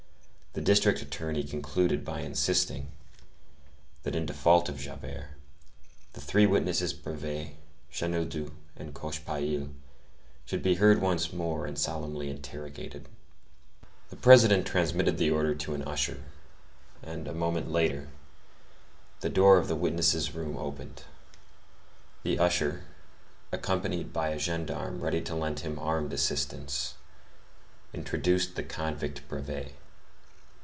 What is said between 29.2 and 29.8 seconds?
Brevet.